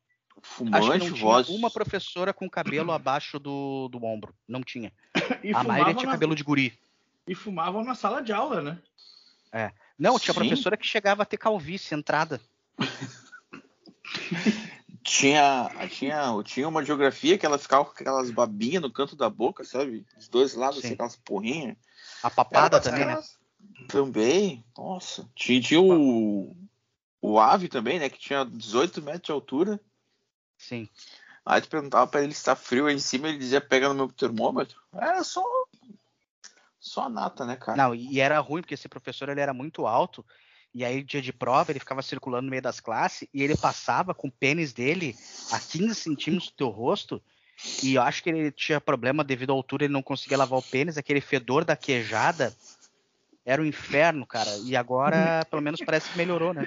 [0.43, 1.49] Fumante, voz.
[1.49, 4.35] uma professora com cabelo abaixo do, do ombro.
[4.47, 4.93] Não tinha.
[5.55, 6.13] a maioria tinha na...
[6.13, 6.79] cabelo de guri.
[7.27, 8.79] E fumavam na sala de aula, né?
[9.53, 9.73] É.
[9.99, 10.41] Não, tinha Sim.
[10.41, 12.41] professora que chegava a ter calvície, entrada.
[15.25, 19.65] tinha, tinha, tinha uma geografia que ela ficava com aquelas babinhas no canto da boca,
[19.65, 20.05] sabe?
[20.17, 21.77] Dos dois lados, assim, aquelas porrinhas.
[22.23, 23.23] A papada também, né?
[23.89, 24.65] Também.
[24.77, 25.27] Nossa.
[25.35, 26.55] Tinha, tinha o,
[27.23, 28.11] o ave também, né?
[28.11, 29.81] Que tinha 18 metros de altura.
[30.59, 30.89] Sim.
[31.45, 33.95] Aí tu perguntava pra ele se tá frio aí em cima, ele dizia pega no
[33.95, 34.79] meu termômetro.
[34.93, 35.43] Era só
[36.79, 37.79] só a nata, né, cara?
[37.79, 40.25] Não, e era ruim porque esse professor ele era muito alto.
[40.75, 44.13] E aí, dia de prova, ele ficava circulando no meio das classes e ele passava
[44.13, 45.15] com o pênis dele
[45.53, 47.23] a 15 centímetros do teu rosto.
[47.83, 50.63] E eu acho que ele tinha problema devido à altura, ele não conseguia lavar o
[50.63, 50.99] pênis.
[50.99, 52.53] Aquele fedor da queijada
[53.47, 54.51] era um inferno, cara.
[54.65, 56.67] E agora, pelo menos, parece que melhorou, né?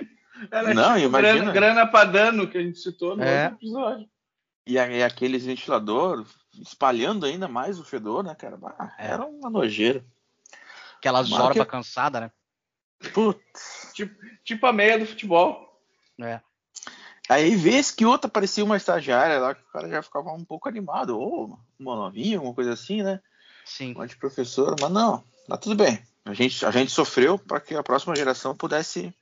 [0.50, 1.34] Era não, tipo imagina.
[1.34, 3.46] Grana, grana pra dano que a gente citou no é.
[3.46, 4.10] outro episódio.
[4.66, 6.28] E, e aqueles ventiladores
[6.62, 8.58] espalhando ainda mais o fedor, né, cara?
[8.80, 9.08] Ah, é.
[9.08, 10.06] Era uma nojeira.
[10.98, 11.72] Aquela zorba que...
[11.72, 12.32] cansada, né?
[13.14, 13.92] Putz.
[13.94, 15.80] Tipo, tipo a meia do futebol.
[16.20, 16.40] É.
[17.30, 20.70] Aí vez que outra parecia uma estagiária lá, que o cara já ficava um pouco
[20.70, 23.20] animado, ou uma novinha, alguma coisa assim, né?
[23.66, 23.94] Sim.
[23.94, 26.02] Uma de professora, mas não, tá tudo bem.
[26.24, 29.14] A gente, a gente sofreu para que a próxima geração pudesse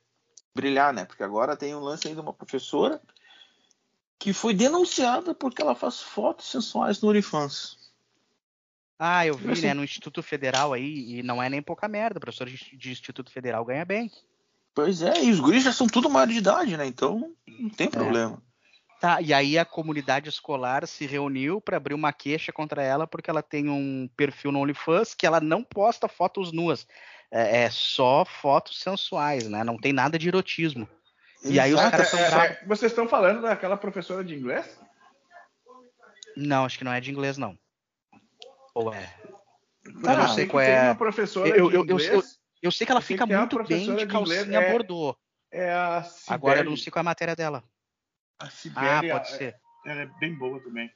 [0.54, 1.04] brilhar, né?
[1.04, 3.00] Porque agora tem um lance aí de uma professora
[4.18, 7.75] que foi denunciada porque ela faz fotos sensuais no OnlyFans.
[8.98, 12.18] Ah, eu vi, Assim- né, no Instituto Federal aí, e não é nem pouca merda.
[12.18, 14.10] O professor de, Instituto Federal ganha bem.
[14.74, 16.86] Pois é, e os guris já são tudo maior de idade, né?
[16.86, 18.42] Então não tem problema.
[19.00, 23.28] Tá, e aí a comunidade escolar se reuniu para abrir uma queixa contra ela porque
[23.28, 26.86] ela tem um perfil no OnlyFans que ela não posta fotos nuas.
[27.30, 29.62] É, é só fotos sensuais, né?
[29.62, 30.88] Não tem nada de erotismo.
[31.44, 32.56] E aí os Exato, caras são É, bravos.
[32.56, 34.78] é, vocês estão falando daquela professora de inglês?
[36.36, 37.58] Não, acho que não é de inglês, não.
[38.94, 39.06] É?
[40.02, 40.82] Tá, eu não sei que qual é.
[40.82, 43.64] uma professora Eu- eu- eu- inglês, Eu sei que ela Eu fica que uma muito
[43.64, 45.16] bem de calcinha é- bordô.
[45.52, 46.34] é a Sibeli.
[46.34, 47.62] Agora eu não sei qual é a matéria dela.
[48.38, 49.56] A Ah, Sibeli, pode é- ser.
[49.84, 50.90] Ela é bem boa também.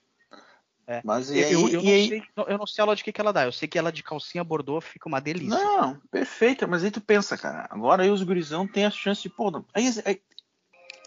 [1.04, 2.96] Mas e Eu, aí, eu, eu e não aí- sei, eu não sei a aula
[2.96, 3.44] de que, que ela dá.
[3.44, 5.56] Eu sei que ela de calcinha bordô fica uma delícia.
[5.56, 9.28] Não, perfeita, mas aí tu pensa, cara, agora aí os gurizão tem a chance de,
[9.30, 10.20] pô, não, aí, aí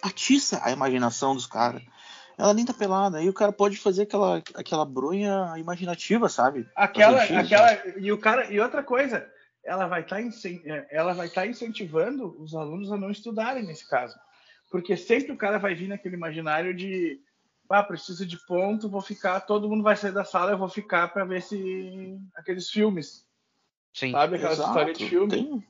[0.02, 1.82] atiça a imaginação dos caras.
[2.38, 6.68] Ela nem tá pelada, aí o cara pode fazer aquela, aquela bronha imaginativa, sabe?
[6.76, 7.36] Aquela, isso.
[7.36, 9.30] aquela e o cara e outra coisa,
[9.64, 10.20] ela vai estar
[10.90, 14.16] ela vai estar incentivando os alunos a não estudarem nesse caso,
[14.72, 17.22] porque sempre o cara vai vir naquele imaginário de
[17.70, 21.08] ah, preciso de ponto, vou ficar, todo mundo vai sair da sala, eu vou ficar
[21.08, 23.26] para ver se aqueles filmes,
[23.94, 24.12] Sim.
[24.12, 25.32] sabe aquela Exato, história de filme.
[25.32, 25.68] Tem,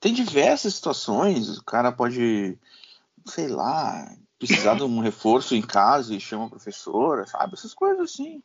[0.00, 2.58] tem diversas situações, o cara pode,
[3.26, 4.10] sei lá,
[4.46, 7.54] precisar de um reforço em casa e chama a professora, sabe?
[7.54, 8.42] Essas coisas assim.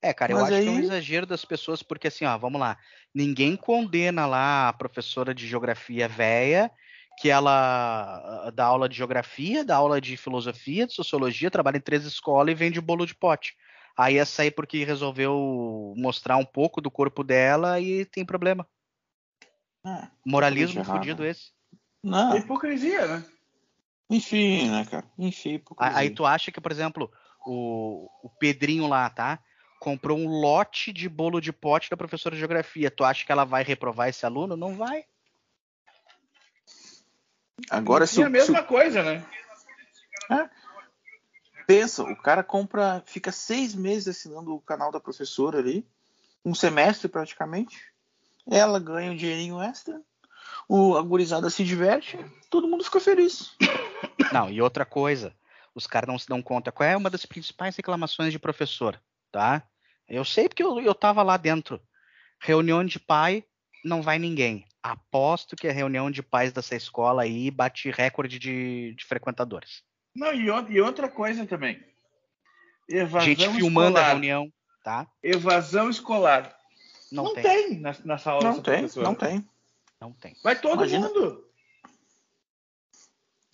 [0.00, 2.38] É, cara, eu Mas acho que é um aí- exagero das pessoas, porque assim, ó,
[2.38, 2.78] vamos lá.
[3.14, 6.70] Ninguém condena lá a professora de geografia véia,
[7.18, 11.80] que ela ah, dá aula de geografia, dá aula de filosofia, de sociologia, trabalha em
[11.80, 13.56] três escolas e vende bolo de pote.
[13.98, 18.68] Aí essa aí porque resolveu mostrar um pouco do corpo dela e tem problema.
[19.84, 20.98] É, Moralismo errado.
[20.98, 21.50] fudido esse.
[22.04, 23.24] não, É hipocrisia, né?
[24.08, 25.04] Enfim, né, cara?
[25.18, 27.10] Enfim, Aí, aí tu acha que, por exemplo,
[27.44, 29.38] o, o Pedrinho lá, tá?
[29.80, 32.90] Comprou um lote de bolo de pote da professora de geografia.
[32.90, 34.56] Tu acha que ela vai reprovar esse aluno?
[34.56, 35.04] Não vai.
[37.70, 39.24] Agora, se, e a o- se mesma coisa, né?
[40.30, 40.48] o-
[41.66, 45.86] pensa, o cara compra, fica seis meses assinando o canal da professora ali,
[46.44, 47.92] um semestre praticamente.
[48.48, 50.00] Ela ganha um dinheirinho extra,
[50.68, 52.18] o, a gurizada se diverte,
[52.50, 53.54] todo mundo fica feliz.
[54.32, 55.34] Não, e outra coisa,
[55.74, 56.72] os caras não se dão conta.
[56.72, 59.00] Qual é uma das principais reclamações de professor,
[59.30, 59.62] tá?
[60.08, 61.80] Eu sei porque eu, eu tava lá dentro.
[62.40, 63.44] Reunião de pai,
[63.84, 64.64] não vai ninguém.
[64.82, 69.82] Aposto que a reunião de pais dessa escola aí bate recorde de, de frequentadores.
[70.14, 71.82] Não, e, e outra coisa também.
[72.88, 74.08] Evasão Gente filmando a escolar.
[74.10, 74.52] reunião,
[74.84, 75.06] tá?
[75.22, 76.56] Evasão escolar.
[77.10, 77.80] Não, Não, tem, tem.
[77.80, 79.48] na, na sala Não tem, não tem.
[80.00, 80.36] Não tem.
[80.42, 81.08] Vai todo Imagina.
[81.08, 81.44] mundo.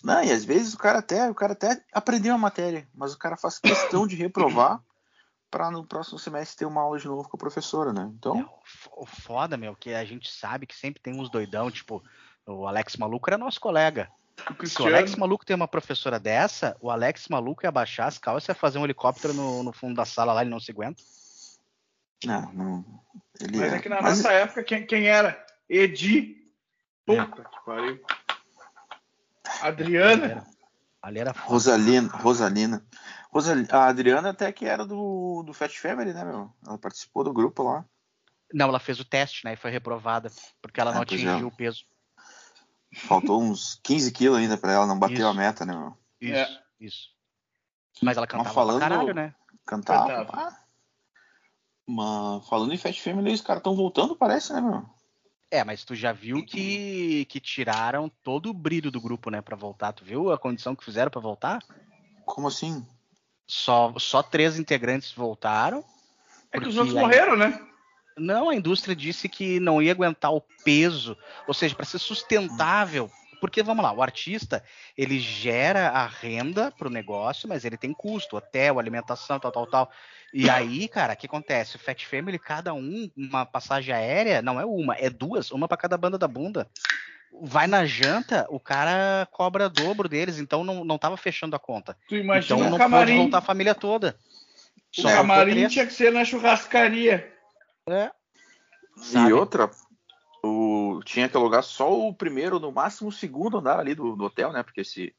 [0.03, 3.19] Não, e às vezes o cara até, o cara até aprendeu a matéria, mas o
[3.19, 4.83] cara faz questão de reprovar
[5.49, 8.03] para no próximo semestre ter uma aula de novo com a professora, né?
[8.03, 11.31] É, Então, o fo- o foda, meu, que a gente sabe que sempre tem uns
[11.31, 12.03] doidão, tipo,
[12.47, 14.11] o Alex Maluco era nosso colega.
[14.59, 18.19] O Se o Alex Maluco tem uma professora dessa, o Alex Maluco ia baixar as
[18.19, 20.73] calças e ia fazer um helicóptero no, no fundo da sala lá, ele não se
[20.73, 21.01] aguenta.
[22.25, 22.85] não, não.
[23.39, 25.47] Ele mas é, é que na mas- nossa época, quem, quem era?
[25.75, 26.37] Edi.
[27.07, 28.01] Puta que pariu.
[29.63, 30.25] Adriana.
[30.27, 30.47] Era-
[31.01, 31.47] Ali era foda.
[31.49, 32.87] Rosalina, Rosalina.
[33.33, 36.53] Rosali- a Adriana até que era do, do Fat Family, né, meu?
[36.65, 37.85] Ela participou do grupo lá.
[38.55, 39.55] Não, ela fez o teste, né?
[39.55, 40.31] E foi reprovada,
[40.61, 41.27] porque ela Ah, não pois é.
[41.29, 41.85] atingiu o peso.
[42.95, 45.27] Faltou uns 15 quilos ainda pra ela, não bateu Isso.
[45.27, 45.97] a meta, né, meu?
[46.21, 46.63] Isso, É.
[46.79, 47.09] isso.
[48.01, 49.35] Mas ela cantava falando- pra caralho, né?
[49.67, 50.07] Cantava.
[50.09, 50.49] Cantava.
[50.51, 50.59] ah.
[51.89, 54.87] Mas falando em Fat Family, os caras estão voltando, parece, né, meu?
[55.53, 59.55] É, mas tu já viu que, que tiraram todo o brilho do grupo, né, pra
[59.55, 59.93] voltar.
[59.93, 61.63] Tu viu a condição que fizeram pra voltar?
[62.25, 62.83] Como assim?
[63.47, 65.85] Só, só três integrantes voltaram.
[66.51, 67.61] É que os outros morreram, né?
[68.17, 73.13] Não, a indústria disse que não ia aguentar o peso, ou seja, para ser sustentável.
[73.43, 74.63] Porque vamos lá, o artista
[74.97, 79.67] ele gera a renda para o negócio, mas ele tem custo, hotel, alimentação, tal, tal,
[79.67, 79.91] tal.
[80.33, 81.75] E aí, cara, o que acontece?
[81.75, 85.77] O Fat Family, cada um, uma passagem aérea, não é uma, é duas, uma para
[85.77, 86.69] cada banda da bunda.
[87.43, 91.97] Vai na janta, o cara cobra dobro deles, então não, não tava fechando a conta.
[92.09, 93.17] Tu imagina Então o não pode camarim.
[93.17, 94.17] voltar a família toda.
[94.97, 95.73] O Só camarim voltou três.
[95.73, 97.29] tinha que ser na churrascaria.
[97.89, 98.09] É.
[98.99, 99.33] E Sabe?
[99.33, 99.69] outra,
[101.01, 104.53] tinha que alugar só o primeiro, no máximo o segundo andar ali do, do hotel,
[104.53, 104.63] né?
[104.63, 105.15] Porque se.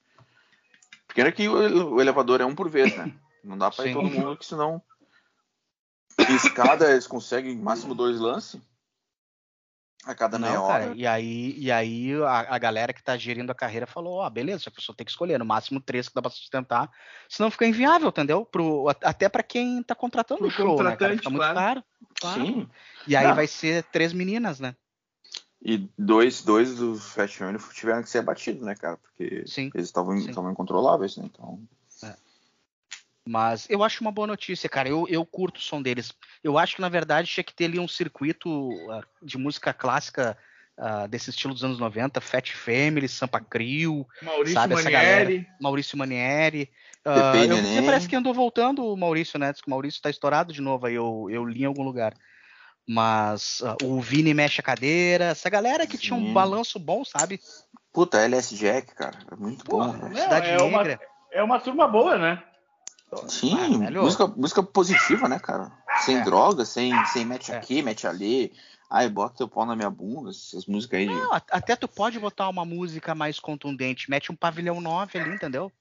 [1.07, 3.13] Porque é que o, o elevador é um por vez, né?
[3.43, 4.81] Não dá pra ir todo mundo, que senão.
[6.29, 8.61] Escada eles conseguem máximo dois lances.
[10.05, 10.83] A cada meia Não, hora.
[10.85, 14.29] cara, e aí, e aí a, a galera que tá gerindo a carreira falou, ó,
[14.29, 16.91] beleza, a pessoa tem que escolher, no máximo três que dá pra sustentar,
[17.29, 18.45] senão fica inviável, entendeu?
[18.45, 20.91] Pro, até pra quem tá contratando Pro o show, né, cara?
[20.91, 21.55] contratante, Fica muito claro.
[21.55, 21.83] caro.
[22.19, 22.41] claro.
[22.41, 22.69] Sim.
[23.07, 23.35] E aí Não.
[23.35, 24.75] vai ser três meninas, né?
[25.65, 28.97] E dois, dois dos Fast Uniform tiveram que ser abatidos, né, cara?
[28.97, 31.23] Porque Sim, eles estavam incontroláveis, né?
[31.25, 31.59] Então.
[33.25, 34.89] Mas eu acho uma boa notícia, cara.
[34.89, 36.13] Eu, eu curto o som deles.
[36.43, 40.37] Eu acho que, na verdade, tinha que ter ali um circuito ah, de música clássica
[40.77, 45.47] ah, desse estilo dos anos 90, Fat Family, Sampa Crio, Maurício Sabe, essa Manieri.
[45.61, 46.69] Maurício Manieri.
[47.05, 49.53] E eu- parece que andou voltando o Maurício, né?
[49.53, 52.13] Diz que o Maurício tá estourado de novo aí, eu, eu li em algum lugar.
[52.87, 56.33] Mas ah, o Vini mexe a cadeira, essa galera que tinha um Sim.
[56.33, 57.39] balanço bom, sabe?
[57.93, 59.17] Puta, LS Jack, cara.
[59.31, 60.09] É muito bom, Porra, cara.
[60.13, 60.99] Não, Cidade é uma- Negra.
[61.31, 62.43] É uma turma boa, né?
[63.27, 65.71] Sim, Ah, música, música positiva, né, cara?
[66.01, 66.21] Sem É.
[66.23, 67.57] droga, sem, sem mete É.
[67.57, 68.51] aqui, mete ali.
[68.89, 71.05] Ai, bota teu pau na minha bunda, essas músicas aí.
[71.05, 75.71] Não, até tu pode botar uma música mais contundente, mete um pavilhão 9 ali, entendeu?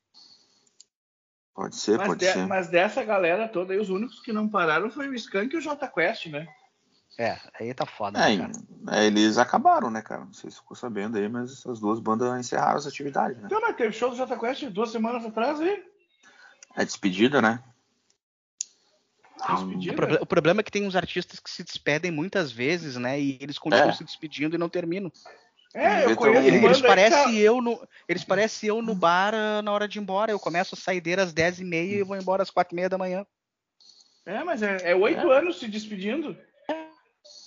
[1.55, 2.47] Pode ser, Mas, pode de- ser.
[2.47, 5.61] mas dessa galera toda aí, os únicos que não pararam foi o Skank e o
[5.61, 6.47] Jota Quest, né?
[7.19, 8.99] É, aí tá foda, É, né, cara?
[9.01, 10.25] é, eles acabaram, né, cara?
[10.25, 13.45] Não sei se ficou sabendo aí, mas essas duas bandas encerraram as atividades, né?
[13.47, 15.85] Então, mas teve show do Jota Quest duas semanas atrás aí.
[16.77, 17.63] É despedida, né?
[19.51, 19.93] Despedida.
[19.93, 23.21] O, proble- o problema é que tem uns artistas que se despedem muitas vezes, né?
[23.21, 23.93] E eles continuam É.
[23.93, 25.13] se despedindo e não terminam.
[25.75, 28.95] É, eu Então, conheço Ele- Eles, eles parecem tá- eu no, eles parecem eu no
[28.95, 30.31] bar ah, na hora de ir embora.
[30.31, 33.27] Eu começo a saideira às 10h30 e vou embora às 4h30 da manhã.
[34.25, 36.37] É, mas é é oito anos se despedindo.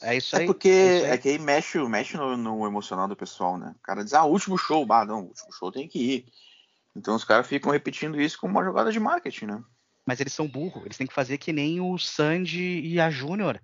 [0.06, 0.46] É isso É aí.
[0.46, 1.12] porque é aí.
[1.14, 3.74] é que aí mexe, mexe no, no emocional do pessoal, né?
[3.76, 6.26] O cara diz, ah, último show, bah, não, último show tem que ir.
[6.96, 9.64] Então os caras ficam repetindo isso como uma jogada de marketing, né?
[10.06, 10.86] Mas eles são burros.
[10.86, 13.60] Eles têm que fazer que nem o Sandy e a Júnior.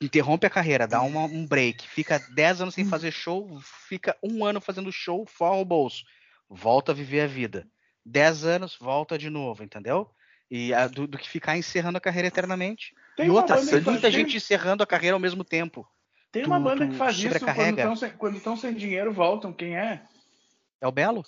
[0.00, 3.58] Interrompe a carreira, dá uma- um break, fica 10 anos sem fazer show,
[3.88, 6.04] fica um ano fazendo show, forra o bolso,
[6.48, 7.68] volta a viver a vida.
[8.04, 10.08] 10 anos, volta de novo, entendeu?
[10.50, 12.94] E a- do, do que ficar encerrando a carreira eternamente.
[13.16, 15.88] Tem e outra, tem muita gente encerrando a carreira ao mesmo tempo.
[16.30, 17.46] Tem uma tu- banda tu que faz isso
[18.18, 19.52] quando estão sem, sem dinheiro, voltam.
[19.52, 20.06] Quem é?
[20.80, 21.24] É o Belo?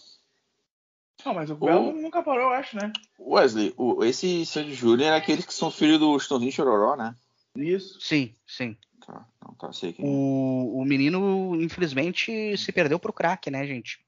[1.24, 2.92] Não, mas o Belo nunca parou, eu acho, né?
[3.18, 7.16] Wesley, o, esse Sandy Júnior é aqueles que são filhos do Chitãozinho Chororó, né?
[7.56, 7.98] Isso.
[8.00, 8.76] Sim, sim.
[9.04, 10.08] Tá, não, tá, sei quem é.
[10.08, 13.98] O, o menino, infelizmente, se perdeu pro crack, né, gente?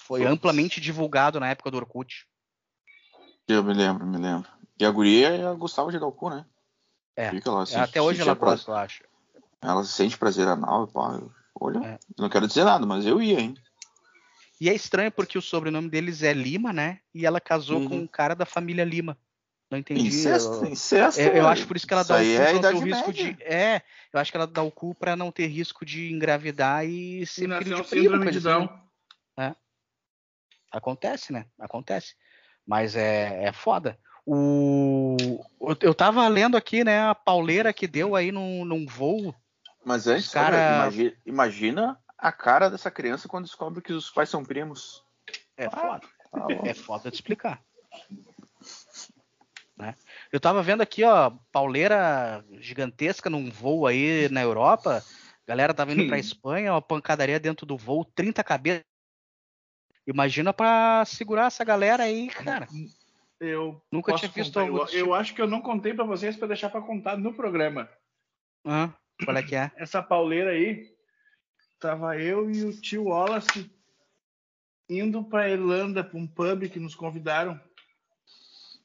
[0.00, 0.32] Foi Putz.
[0.32, 2.26] amplamente divulgado na época do Orkut.
[3.48, 4.48] Eu me lembro, me lembro.
[4.78, 6.44] E a guria é a Gustavo Gedalcu, né?
[7.16, 7.30] É.
[7.44, 9.04] Ela se- Até hoje ela pra- gosta, eu acho.
[9.62, 11.20] Ela se sente prazer anal, pá.
[11.58, 11.98] Olha, É.
[12.18, 13.54] não quero dizer nada, mas eu ia, hein?
[14.60, 17.00] E é estranho porque o sobrenome deles é Lima, né?
[17.14, 17.88] E ela casou Uhum.
[17.88, 19.16] com um cara da família Lima.
[19.70, 20.06] Não entendi.
[20.06, 21.20] Incesto, eu, incesto.
[21.20, 22.60] eu- eu acho por isso que ela dá o aí cu é a pra não
[22.80, 23.32] ter risco Média.
[23.34, 23.42] de.
[23.42, 27.26] É, eu acho que ela dá o cu pra não ter risco de engravidar e
[27.26, 28.80] Se ser filho nasceu de um síndrome de assim, Down.
[29.36, 29.56] né?
[30.70, 31.46] Acontece, né?
[31.58, 32.14] Acontece.
[32.66, 33.98] Mas é, é foda.
[34.26, 35.16] O,
[35.80, 39.32] eu- tava lendo aqui, né, a pauleira que deu aí num, num voo.
[39.84, 44.28] Mas antes, cara- olha, imagina, imagina a cara dessa criança quando descobre que os pais
[44.28, 45.04] são primos.
[45.56, 46.00] É foda.
[46.32, 46.46] Tá.
[46.64, 47.62] É foda de explicar.
[49.76, 49.94] Né?
[50.32, 55.04] Eu tava vendo aqui, ó, pauleira gigantesca num voo aí na Europa.
[55.46, 58.82] Galera tava indo pra Espanha, uma pancadaria dentro do voo, 30 cabeças.
[60.06, 62.66] Imagina pra segurar essa galera aí, cara.
[63.40, 65.14] Eu Nunca tinha visto algo Eu, desse eu tipo.
[65.14, 67.88] acho que eu não contei pra vocês pra deixar pra contar no programa.
[68.64, 68.92] Hã?
[69.24, 69.70] qual é que é?
[69.76, 70.86] Essa pauleira aí,
[71.78, 73.70] tava eu e o tio Wallace
[74.88, 77.60] indo pra Irlanda, pra um pub que nos convidaram.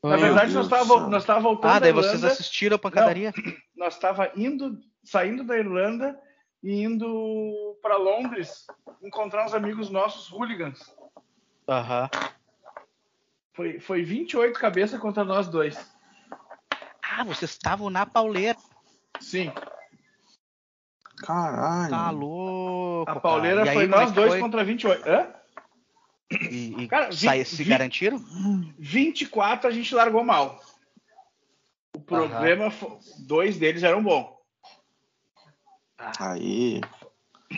[0.04, 2.08] Na Meu verdade, Deus nós tava voltando Ah, da daí Irlanda.
[2.08, 3.32] vocês assistiram a pancadaria?
[3.76, 6.20] nós estava indo, saindo da Irlanda
[6.64, 8.66] e indo para Londres
[9.04, 10.92] encontrar uns amigos nossos hooligans.
[11.70, 12.10] Aham.
[13.54, 15.78] Foi, foi 28 cabeças contra nós dois.
[17.04, 18.58] Ah, vocês estavam na pauleira.
[19.20, 19.52] Sim.
[21.18, 21.90] Caralho.
[21.90, 23.04] Tá louco.
[23.04, 23.20] A cara.
[23.20, 24.40] pauleira aí, foi como é nós dois foi?
[24.40, 25.08] contra 28.
[25.08, 25.34] Hã?
[26.50, 28.18] E, e Cara, sai- vi- se vi- garantiram?
[28.80, 30.60] 24 a gente largou mal.
[31.96, 32.98] O problema foi.
[33.20, 34.34] Dois deles eram bons.
[36.20, 36.80] Aí.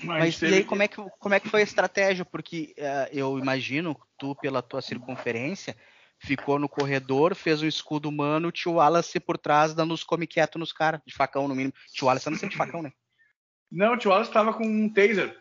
[0.01, 2.25] Mas e aí, como é, que, como é que foi a estratégia?
[2.25, 5.75] Porque eh, eu imagino, tu, pela tua circunferência,
[6.17, 10.25] ficou no corredor, fez um escudo humano, o tio Wallace por trás, dando os come
[10.25, 11.73] quieto nos caras, de facão no mínimo.
[11.91, 12.91] Tio Wallace anda sempre de facão, né?
[13.71, 15.37] Não, o tio Wallace estava com um taser.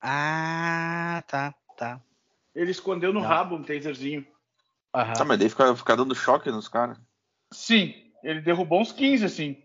[0.00, 2.00] Ah, tá, tá.
[2.54, 3.28] Ele escondeu no Não.
[3.28, 4.26] rabo um taserzinho.
[4.94, 5.12] Aham.
[5.14, 6.98] Tá, mas daí fica, fica dando choque nos caras.
[7.52, 9.62] Sim, ele derrubou uns 15, assim.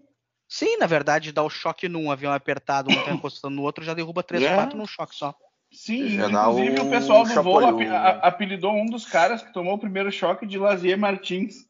[0.53, 3.95] Sim, na verdade, dá o choque num avião apertado, um tá encostando no outro, já
[3.95, 4.53] derruba três, É.
[4.53, 5.33] quatro num choque só.
[5.71, 9.73] Sim, Já inclusive um o pessoal do voo a- apelidou um dos caras que tomou
[9.73, 11.67] o primeiro choque de Lazier Martins.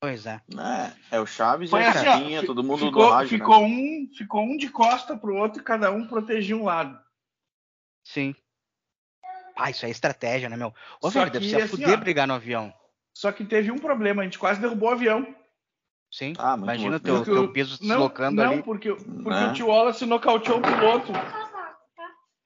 [0.00, 0.40] Pois é.
[1.12, 3.10] É, é o Chaves Foi e a assim, ó, Chapinha, fi- todo mundo ficou, do
[3.12, 3.66] rádio, ficou né?
[3.66, 6.98] um, ficou um de costa pro outro e cada um protegia um lado.
[8.02, 8.34] Sim.
[9.54, 10.74] Ah, isso é estratégia, né, meu?
[11.00, 12.74] Ô, Só velho, deve ser assim, fuder ó, brigar no avião.
[13.16, 15.40] Só que teve um problema, a gente quase derrubou o avião.
[16.12, 16.34] Sim.
[16.38, 17.04] Ah, Imagina bom.
[17.04, 18.62] teu, Porque teu o- peso se não, deslocando não, ali.
[18.62, 19.46] porque, porque Né?
[19.48, 21.10] o tio Wallace nocauteou o piloto.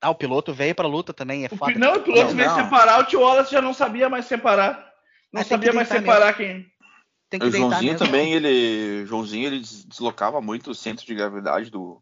[0.01, 1.73] Ah, o piloto veio pra luta também, é O foda.
[1.73, 2.65] pi- não, o piloto Não, veio não.
[2.65, 4.89] separar, o tio Wallace já não sabia mais separar.
[5.33, 6.65] Não Ah, sabia mais separar quem.
[7.29, 8.07] Tem que O Joãozinho mesmo.
[8.07, 9.05] também, ele.
[9.07, 12.01] Joãozinho, ele des- deslocava muito o centro de gravidade do,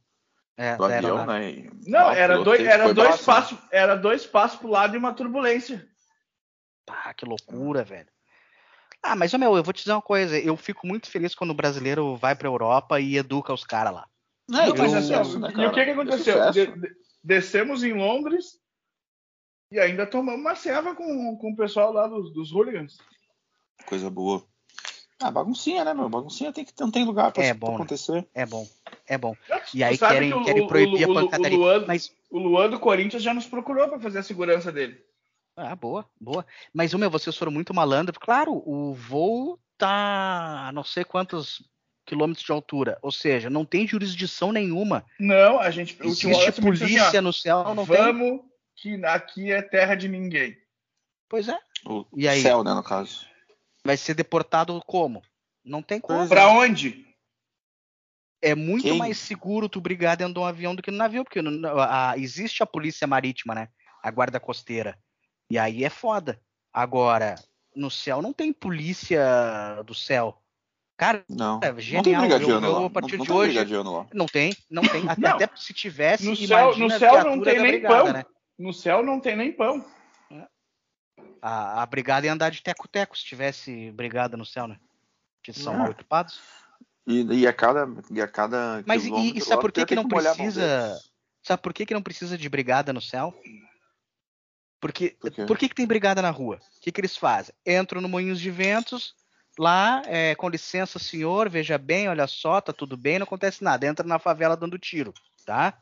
[0.58, 1.50] É, do avião, né?
[1.50, 3.24] E- Não, ah, era dois, era dois braço, né?
[3.26, 5.88] passos, era dois passos pro lado e uma turbulência.
[6.90, 8.08] Ah, que loucura, velho.
[9.06, 10.38] Ah, mas, ô, meu, eu vou te dizer uma coisa.
[10.38, 14.08] Eu fico muito feliz quando o brasileiro vai pra Europa e educa os caras lá.
[14.48, 16.50] Não, Não, e mas assim, sucesso, né, e o que que aconteceu?
[16.50, 18.58] De- de- descemos em Londres
[19.70, 22.96] e ainda tomamos uma ceva com, com o pessoal lá dos, dos hooligans.
[23.86, 24.42] Coisa boa.
[25.20, 26.08] Ah, baguncinha, né, meu?
[26.08, 27.74] Baguncinha tem que, não tem lugar pra, É pra bom, né?
[27.76, 28.26] acontecer.
[28.34, 28.66] É bom,
[29.06, 29.36] é bom.
[29.74, 31.58] E aí querem, que o- querem proibir o- a pancadaria.
[31.58, 34.98] O Luan, Mas, o Luan do Corinthians já nos procurou para fazer a segurança dele.
[35.56, 36.46] Ah, boa, boa.
[36.72, 38.18] Mas, meu, vocês foram muito malandro.
[38.18, 41.62] Claro, o voo tá a não sei quantos
[42.06, 42.98] quilômetros de altura.
[43.02, 45.04] Ou seja, não tem jurisdição nenhuma.
[45.18, 45.96] Não, a gente.
[46.00, 47.96] Existe assim, polícia ó, no céu, não tem.
[47.96, 48.40] Vamos,
[48.76, 50.56] que aqui é terra de ninguém.
[51.28, 51.58] Pois é.
[51.86, 52.42] O E aí?
[52.42, 53.26] céu, né, no caso.
[53.84, 55.22] Vai ser deportado como?
[55.64, 56.28] Não tem como.
[56.28, 57.04] Pra onde?
[58.42, 58.98] É muito Quem?
[58.98, 62.12] mais seguro tu brigar dentro de um avião do que no navio, porque no- a-
[62.18, 63.68] existe a polícia marítima, né?
[64.02, 64.98] A guarda costeira.
[65.50, 66.40] E aí é foda.
[66.72, 67.34] Agora,
[67.74, 69.22] no céu não tem polícia
[69.86, 70.40] do céu.
[70.96, 71.58] Cara, Não.
[71.62, 72.86] É não tem genial, brigadiano lá.
[72.86, 74.06] a partir não, não de tem hoje- lá.
[74.14, 75.02] não tem, não tem.
[75.10, 75.36] Até, Não.
[75.36, 78.12] até se tivesse, No céu- no céu não tem nem brigada, pão.
[78.12, 78.24] né?
[78.58, 79.84] No céu não tem nem pão.
[81.42, 84.78] A, a brigada ia andar de teco-teco se tivesse brigada no céu, né?
[85.42, 85.76] Que são É.
[85.76, 86.40] mal equipados.
[87.06, 90.08] E, e a cada, e a cada Mas e- e sabe por que que não
[90.08, 90.98] precisa-.
[91.42, 93.38] Sabe por que, que não precisa de brigada no céu?
[94.84, 96.60] Porque, Por por que, que tem brigada na rua?
[96.76, 97.54] O que, que eles fazem?
[97.64, 99.14] Entram no Moinhos de Ventos,
[99.58, 103.86] lá, é, com licença, senhor, veja bem, olha só, tá tudo bem, não acontece nada.
[103.86, 105.14] Entra na favela dando tiro,
[105.46, 105.72] tá?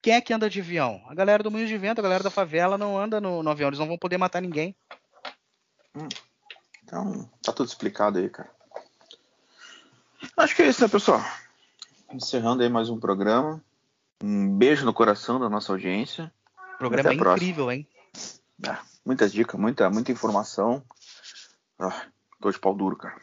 [0.00, 1.02] Quem é que anda de avião?
[1.06, 3.68] A galera do Moinhos de Vento, a galera da favela não anda no, no avião,
[3.68, 4.74] eles não vão poder matar ninguém.
[6.82, 8.50] Então, tá tudo explicado aí, cara.
[10.38, 11.22] Acho que é isso, né, pessoal?
[12.10, 13.62] Encerrando aí mais um programa.
[14.24, 16.32] Um beijo no coração da nossa audiência.
[16.76, 17.36] O programa é próxima.
[17.36, 17.86] incrível, hein?
[18.66, 20.84] Ah, muitas dicas, muita, muita informação.
[21.78, 22.06] Ah,
[22.40, 23.20] tô de pau duro, cara.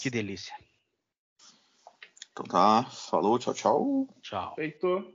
[0.00, 0.54] Que delícia.
[2.32, 4.08] Então tá, falou, tchau, tchau.
[4.22, 4.54] Tchau.
[4.54, 5.14] Feitou.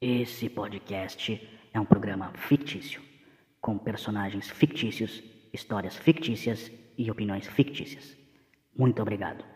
[0.00, 3.00] Esse podcast é um programa fictício,
[3.60, 8.16] com personagens fictícios, histórias fictícias e opiniões fictícias.
[8.76, 9.51] Muito obrigado.